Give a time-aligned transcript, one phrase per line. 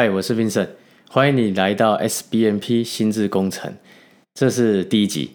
[0.00, 0.68] 嗨，我是 Vincent，
[1.10, 3.74] 欢迎你来到 SBNP 心智工程，
[4.32, 5.32] 这是第一集，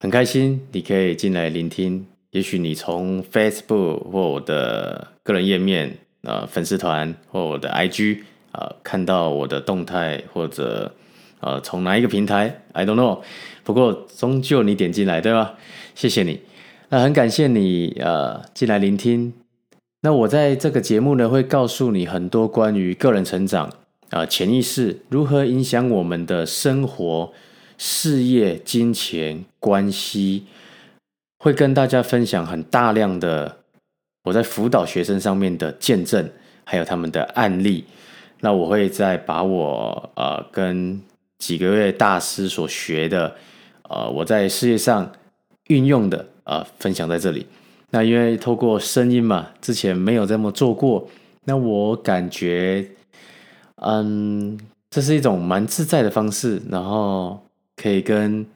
[0.00, 2.04] 很开心你可以进来聆听。
[2.32, 10.92] 也许你从 Facebook 或我的个人页面、呃粉丝团或我的 IG 啊看到我的动态，或者
[11.38, 13.20] 呃从哪一个平台，I don't know。
[13.62, 15.54] 不过终究你点进来，对吧？
[15.94, 16.40] 谢谢你，
[16.88, 19.32] 那很感谢你呃进来聆听。
[20.00, 23.72] 那我在这个节目呢，会告诉你很多关于个人成长
[24.12, 27.32] 啊、潜意识如何影响我们的生活、
[27.78, 30.44] 事业、金钱、关系，
[31.38, 33.56] 会跟大家分享很大量的
[34.24, 36.30] 我在辅导学生上面的见证，
[36.64, 37.84] 还有他们的案例。
[38.40, 41.00] 那我会再把我呃跟
[41.38, 43.34] 几个月大师所学的，
[43.88, 45.10] 呃我在事业上
[45.68, 47.46] 运用的呃分享在这里。
[47.90, 51.08] 那因为透过声音嘛，之前没有这么做过，
[51.44, 52.88] 那我感觉，
[53.84, 54.58] 嗯，
[54.90, 57.44] 这是一种蛮自在的方式，然后
[57.76, 58.46] 可以跟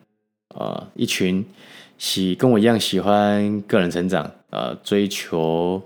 [0.55, 1.45] 呃一群
[1.99, 5.83] 喜跟我一样喜欢个人成长，呃，追求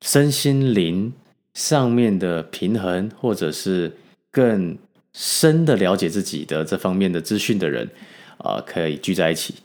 [0.00, 1.12] 身心灵
[1.52, 3.96] 上面的平衡，或者是
[4.30, 4.78] 更
[5.12, 7.90] 深的了解自己的这方面的资讯的人，
[8.38, 9.56] 啊、可以聚在一起。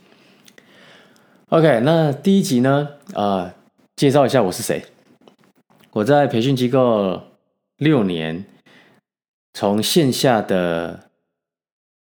[1.49, 3.53] OK，那第一集呢，啊、
[3.95, 4.83] 介绍一下我是谁。
[5.91, 7.21] 我在培训机构
[7.77, 8.45] 六年，
[9.59, 11.09] 从线下的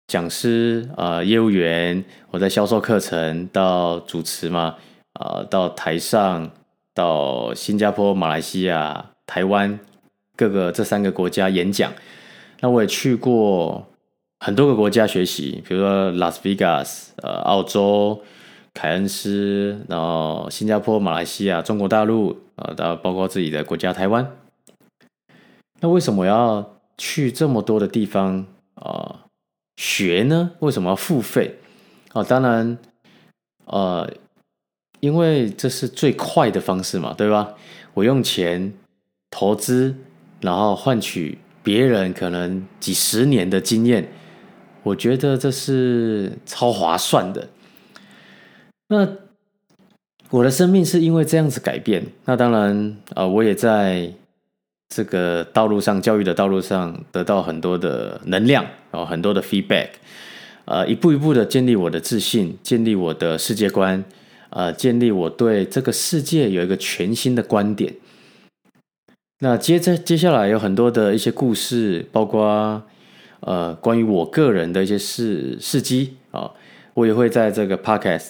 [0.06, 4.74] 讲师、呃业务员，我在销售课程到主持嘛，
[5.14, 6.50] 啊、到台上，
[6.92, 9.80] 到新加坡、马来西亚、台湾
[10.36, 11.90] 各个这三个国家演讲。
[12.60, 13.86] 那我也去过
[14.40, 18.22] 很多个国家学习，比如说拉斯维加斯、呃澳洲。
[18.74, 24.30] 凯恩斯，然后新加坡、马来西亚、中国大陆，呃，到包括自己的国家台湾。
[25.80, 29.24] 那为什么我要去这么多的地方啊、
[29.76, 30.52] 学呢？
[30.60, 31.56] 为什么要付费？
[32.12, 32.78] 啊、当然，
[33.66, 34.10] 呃，
[35.00, 37.54] 因为这是最快的方式嘛，对吧？
[37.94, 38.72] 我用钱
[39.30, 39.94] 投资，
[40.40, 44.08] 然后换取别人可能几十年的经验，
[44.82, 47.48] 我觉得这是超划算的。
[48.88, 49.06] 那
[50.30, 52.06] 我的生命是因为这样子改变。
[52.24, 54.12] 那当然，呃，我也在
[54.88, 59.88] 这个道路上，教育的道路上得到很多的能量，然后很多的 feedback，
[60.64, 64.04] 呃，一步一步的建立我的自信，建立我的世界观，
[64.50, 67.94] 呃，建立我对这个世界有一个全新的观点。
[69.40, 72.82] 那接着接下来有很多的一些故事，包括
[73.40, 76.50] 呃关于我个人的一些事事迹啊、
[76.94, 78.28] 我也会在这个 podcast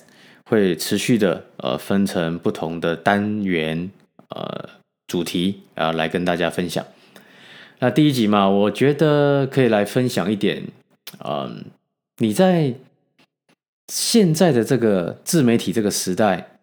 [0.50, 3.90] 会持续的呃分成不同的单元
[4.30, 4.68] 呃
[5.06, 6.84] 主题啊、来跟大家分享。
[7.78, 10.64] 那第一集嘛，我觉得可以来分享一点，
[11.24, 11.64] 嗯，
[12.18, 12.74] 你在
[13.88, 16.58] 现在的这个自媒体这个时代，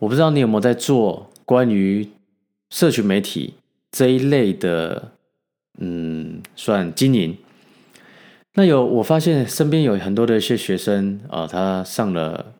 [0.00, 2.10] 我不知道你有没有在做关于
[2.70, 3.54] 社群媒体
[3.90, 5.12] 这一类的，
[5.78, 7.38] 嗯，算经营。
[8.54, 12.54] 那有我发现身边有很多的一些学生啊、他上了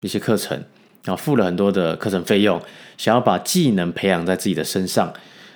[0.00, 0.64] 一些课程
[1.06, 2.60] 啊，付了很多的课程费用，
[2.98, 5.12] 想要把技能培养在自己的身上。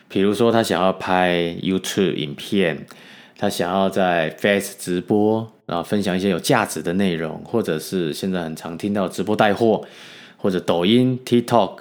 [0.08, 2.86] 比如说，他想要拍 YouTube 影片，
[3.36, 9.86] 他想要在 Face 直播，然后分享一些有价值的内容，或者是现在很常听到直播带货，
[10.36, 11.78] 或者抖音、TikTok，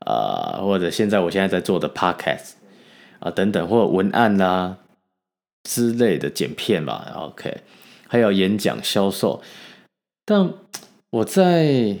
[0.00, 2.52] 啊、或者现在我现在在做的 Podcast
[3.20, 4.76] 啊、等等，或者文案啦、
[5.62, 7.58] 之类的剪片吧，OK，
[8.06, 9.42] 还有演讲、销售。
[10.26, 10.52] 但
[11.10, 11.96] 我在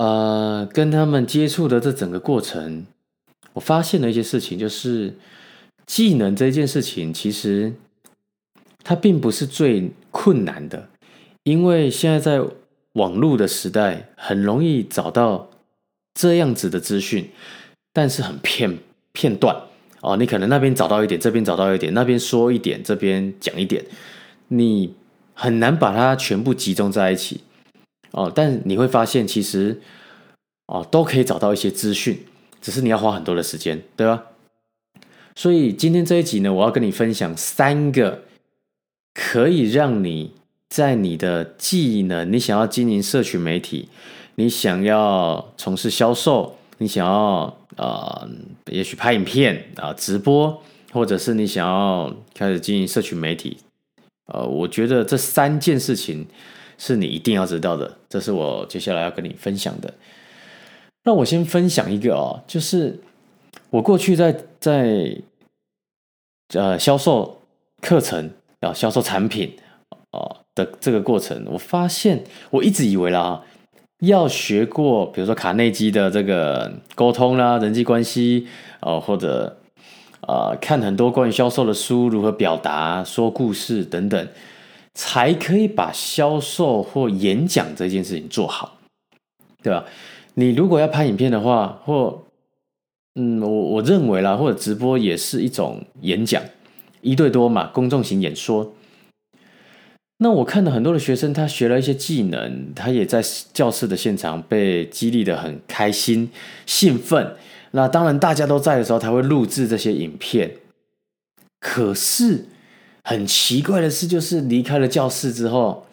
[0.00, 2.86] 呃跟他们接触的这整个过程，
[3.52, 5.14] 我发现了一些事情，就是
[5.84, 7.74] 技能这件事情，其实
[8.82, 10.88] 它并不是最困难的，
[11.42, 12.42] 因为现在在
[12.94, 15.50] 网络的时代，很容易找到
[16.14, 17.28] 这样子的资讯，
[17.92, 18.78] 但是很片
[19.12, 19.54] 片段
[20.00, 23.84] 哦，你可能那边找到一点，这边找到一点，那边说一点，这边讲一点，
[24.48, 24.94] 你
[25.34, 27.42] 很难把它全部集中在一起。
[28.12, 28.30] 哦。
[28.34, 29.80] 但你会发现，其实
[30.66, 32.24] 哦都可以找到一些资讯，
[32.60, 34.24] 只是你要花很多的时间，对吧？
[35.36, 38.24] 所以今天这一集呢，我要跟你分享三个
[39.14, 40.32] 可以让你
[40.68, 43.88] 在你的技能，你想要经营社群媒体，
[44.34, 48.28] 你想要从事销售，你想要呃，
[48.66, 53.56] 也许拍影片啊、直播，或者是你想要开始经营社群媒体，
[54.26, 56.26] 呃，我觉得这三件事情
[56.80, 59.92] 是你一定要知道的，这是我接下来要跟你分享的。
[61.04, 62.98] 那我先分享一个哦，就是
[63.68, 65.14] 我过去在在
[66.54, 67.42] 呃销售
[67.82, 68.30] 课程
[68.60, 69.54] 啊，销售产品
[70.12, 73.42] 哦的这个过程，我发现我一直以为啦，
[74.00, 78.46] 要学过，比如说卡内基的这个沟通啦、人际关系
[78.80, 79.58] 哦，或者
[80.26, 84.28] 呃看很多关于销售的书，如何表达、说故事等等，
[84.94, 88.78] 才可以把销售或演讲这件事情做好，
[89.62, 89.84] 对吧？
[90.34, 92.22] 你如果要拍影片的话，或
[93.14, 96.42] 嗯，我我认为啦，或者直播也是一种演讲，
[97.00, 98.72] 一对多嘛，公众型演说。
[100.18, 103.22] 那我看到很多的学生，他学了一些技能，他也在
[103.52, 106.30] 教室的现场被激励的很开心、
[106.66, 107.36] 兴奋。
[107.72, 110.56] 那当然，大家都在的时候，他会录制这些影片。
[111.58, 112.46] 可是
[113.04, 115.86] 很奇怪的事，就是离开了教室之后，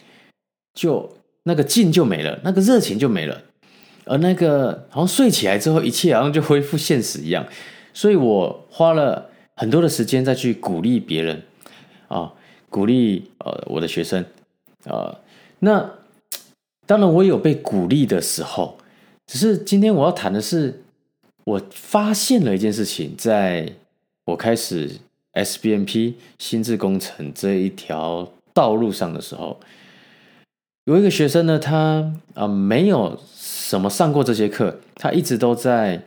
[0.73, 3.41] 就那个劲就没了，那个热情就没了。
[4.05, 7.45] 而那个好像睡起来之后，一切好像就恢复现实一样，
[7.93, 11.43] 所以我花了很多的时间再去鼓励别人
[12.07, 12.33] 啊，
[12.69, 14.23] 鼓励呃我的学生
[14.85, 15.19] 啊。
[15.59, 15.89] 那
[16.85, 18.77] 当然我有被鼓励的时候，
[19.25, 20.83] 只是今天我要谈的是，
[21.43, 23.73] 我发现了一件事情，在
[24.25, 24.91] 我开始
[25.43, 29.59] SBNP 心智工程这一条道路上的时候，
[30.85, 33.19] 有一个学生呢，他啊没有。
[33.67, 34.79] 什么上过这些课？
[34.95, 36.01] 他一直都在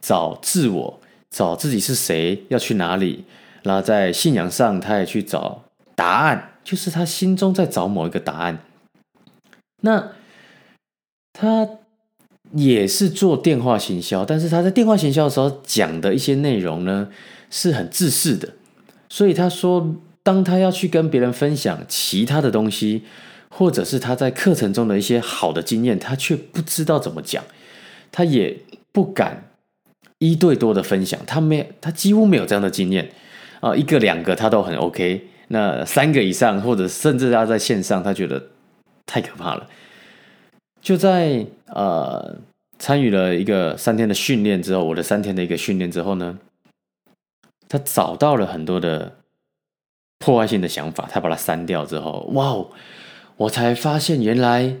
[0.00, 1.00] 找自我，
[1.30, 3.22] 找自己是谁，要去哪里。
[3.62, 5.62] 然后在信仰上，他也去找
[5.94, 8.58] 答案，就是他心中在找某一个答案。
[9.82, 10.10] 那
[11.32, 11.68] 他
[12.52, 17.08] 也是做电话行销，但是他在电话行销的时候讲的一些内容呢，
[17.48, 18.54] 是很自私的。
[19.14, 19.94] 所以他说，
[20.24, 23.04] 当他要去跟别人分享其他的东西。
[23.56, 27.44] 或者是他在课程中的一些好的经验，他却不知道怎么讲，
[28.10, 28.58] 他也
[28.90, 29.44] 不敢
[30.18, 33.08] 一对多的分享，他没，他几乎没有这样的经验
[33.60, 38.42] 啊，一个两个他都很 OK，那三个以上，或者甚至他在线上，他觉得
[39.06, 39.68] 太可怕了。
[40.82, 42.36] 就在呃
[42.80, 46.36] 参与了一个三天的训练之后，我的三天的一个训练之后呢，
[47.68, 49.16] 他找到了很多的
[50.18, 52.68] 破坏性的想法，他把它删掉之后，哇哦！
[53.36, 54.76] 我才发现，原来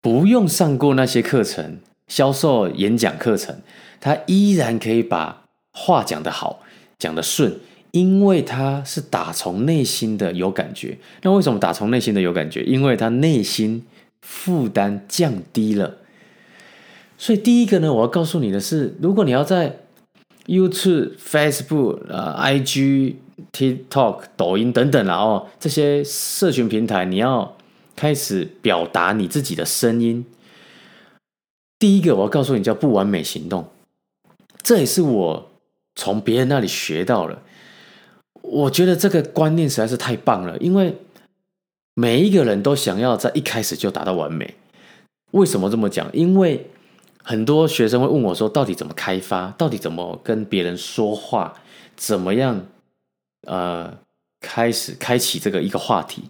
[0.00, 1.78] 不用上过那些课程，
[2.08, 3.60] 销售演讲课程，
[4.00, 6.60] 他依然可以把话讲得好，
[6.98, 7.60] 讲得顺，
[7.90, 10.98] 因为他是打从内心的有感觉。
[11.20, 12.62] 那为什么打从内心的有感觉？
[12.64, 13.86] 因为他内心
[14.22, 15.98] 负担降低了。
[17.18, 19.76] 所以第一个呢，我要告诉你的是，如果你要在
[20.46, 23.16] YouTube、Facebook、呃 IG。
[23.50, 27.56] TikTok、抖音等等啦哦，这些社群平台，你要
[27.96, 30.24] 开始表达你自己的声音。
[31.78, 33.68] 第一个，我要告诉你叫不完美行动，
[34.62, 35.50] 这也是我
[35.96, 37.42] 从别人那里学到了。
[38.42, 40.96] 我觉得这个观念实在是太棒了，因为
[41.94, 44.54] 每一个人都想要在一开始就达到完美。
[45.32, 46.08] 为什么这么讲？
[46.12, 46.70] 因为
[47.22, 49.48] 很多学生会问我说，到底怎么开发？
[49.58, 51.54] 到底怎么跟别人说话？
[51.96, 52.66] 怎么样？
[53.46, 53.92] 呃，
[54.40, 56.22] 开始开启这个一个话题，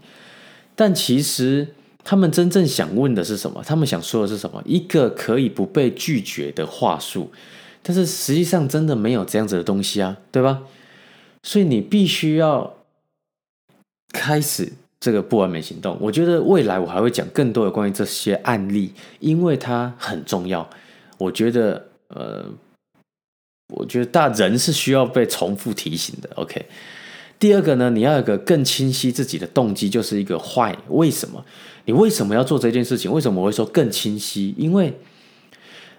[0.75, 1.69] 但其实
[2.03, 3.62] 他们真正想问的是什么？
[3.65, 4.62] 他们想说的是什么？
[4.65, 7.31] 一个可以不被拒绝的话术，
[7.83, 10.62] 但是实际上真的没有这样子的东西啊，对吧？
[11.43, 12.75] 所以你必须要
[14.13, 15.96] 开始这个不完美行动。
[16.01, 20.69] 我觉得未来我还会讲更多的关于这些案例，因为它很重要。
[21.22, 22.44] 我觉得，呃，
[23.74, 26.29] 我觉得大人是需要被重复提醒的。
[26.34, 26.67] OK。
[27.38, 30.76] 第二个呢，你要有个更清晰自己的动机，就是一个坏。
[30.91, 31.44] 为什么？
[31.86, 33.10] 你为什么要做这件事情？
[33.10, 34.55] 为什么我会说更清晰？
[34.56, 34.96] 因为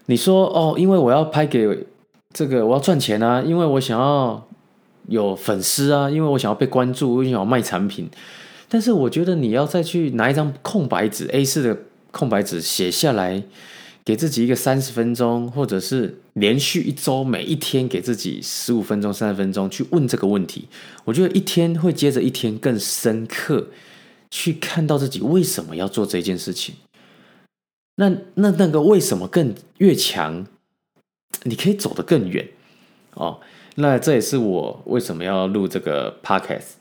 [0.05, 1.85] 你说哦，因为我要拍给
[2.33, 4.47] 这个，我要赚钱啊，因为我想要
[5.09, 8.09] 有粉丝啊，因为我想要被关注，我想要卖产品。
[8.69, 11.77] 但是我觉得你要再去拿一张空白纸 A 四的
[12.11, 13.43] 空白纸写下来。
[14.05, 20.67] 给自己一个三十分钟，或者是连续一周，每一天给自己十五分钟、三十分钟去问这个问题。
[21.05, 23.67] 我觉得一天会接着一天更深刻，
[24.29, 26.75] 去看到自己为什么要做这件事情。
[27.95, 30.45] 那那那个为什么更越强，
[31.43, 32.49] 你可以走得更远
[33.13, 33.39] 哦。
[33.75, 36.73] 那这也是我为什么要录这个 podcast，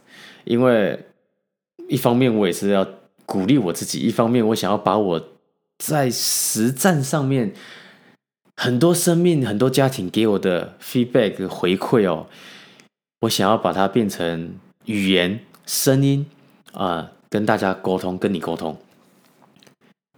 [0.42, 0.98] 因为
[1.88, 2.84] 一方面我也是要
[3.24, 5.28] 鼓励我自己，一方面我想要把我。
[5.84, 7.52] 在实战上面，
[8.56, 12.28] 很多生命、很多家庭给我的 feedback 回馈哦，
[13.22, 16.24] 我想要把它变成语言、声音
[16.72, 18.78] 啊，跟大家沟通，跟你沟通。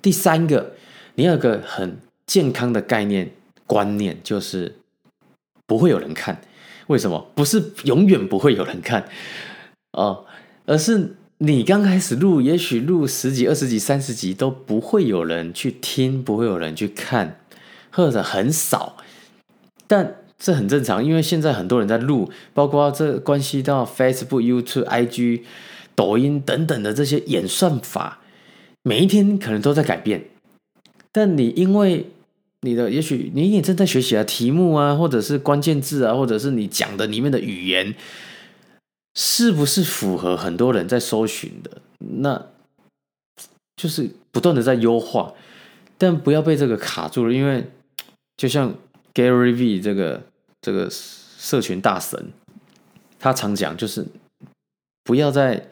[0.03, 0.75] 第三个，
[1.15, 3.31] 你有个很健康的概念
[3.67, 4.77] 观念，就是
[5.67, 6.43] 不会有人看。
[6.89, 7.31] 为什么？
[7.35, 9.09] 不是永远不会有人看
[9.93, 10.27] 哦，
[10.67, 17.39] 而是你刚开始录，也许录十几、二十集、三十集都不会有人去听，不会有人去看，
[17.91, 18.97] 或者很少。
[19.87, 25.43] 但这很正常，因为现在很多人在录，包括这关系到 Facebook、YouTube、IG、
[25.95, 28.21] 抖音等等的这些演算法，
[28.83, 30.25] 每一天可能都在改变。
[31.13, 32.07] 但你因为
[32.63, 37.95] 你的，也许你也正在学习啊，题目啊，或者是关键字啊，或者是你讲的里面的语言，
[39.15, 41.83] 是不是符合很多人在搜寻的？
[41.99, 42.47] 那
[43.77, 45.33] 就是不断的在优化，
[45.99, 47.71] 但不要被这个卡住了，因为
[48.37, 48.75] 就像
[49.15, 50.23] Gary V 这个。
[50.65, 52.33] 这个社群大神，
[53.19, 54.07] 他常讲就是
[55.03, 55.69] 不要再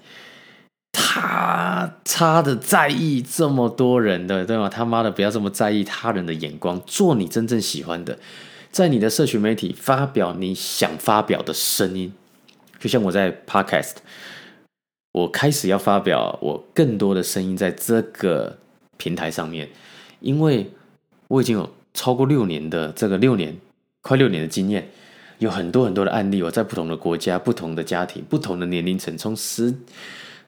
[0.92, 4.68] 他他的在意这么多人的，对吗？
[4.68, 8.18] 他妈的，不要这么在意他人的眼光，做你真正喜欢的，
[8.70, 12.12] 在你的社群媒体发表你想发表的声音。
[12.83, 13.95] 就像我在 Podcast，
[15.12, 18.59] 我开始要发表我更多的声音在这个
[18.99, 19.71] 平台上面，
[20.19, 20.69] 因为
[21.29, 23.57] 我已经有超过六年的这个六年。
[24.05, 24.91] 快六年的经验，
[25.39, 26.43] 有很多很多的案例。
[26.43, 29.73] 我在不同的国家、不同的家庭、不同的年龄层，从十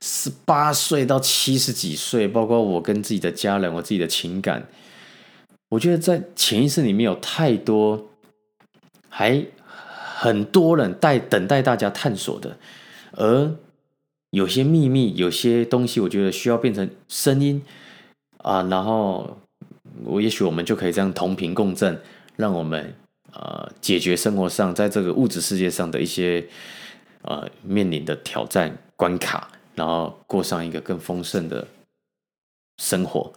[0.01, 4.67] 十八岁到七十几岁，包括我跟自己的家人、我自己的情感，
[5.69, 8.09] 我觉得在潜意识里面有太多，
[9.09, 9.41] 还
[10.25, 12.57] 很多人待等待大家探索的。
[13.13, 13.55] 而
[14.31, 17.63] 有些秘密、有些东西，我觉得需要变成声音
[18.39, 19.37] 啊，然后
[20.05, 22.01] 我也许我们就可以这样同频共振，
[22.37, 22.95] 让我们。
[23.37, 26.47] 呃，解决生活上在这个物质世界上的一些
[27.23, 31.67] 呃面临的挑战关卡，然后过上一个更丰盛的
[32.79, 33.33] 生活，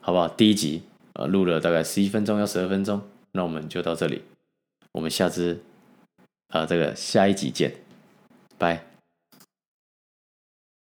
[0.00, 0.28] 好不好？
[0.28, 0.82] 第一集
[1.14, 3.02] 呃录了大概十一分钟，要十二分钟，
[3.32, 4.22] 那我们就到这里，
[4.92, 5.60] 我们下次
[6.54, 7.72] 啊这个下一集见，
[8.56, 8.93] 拜。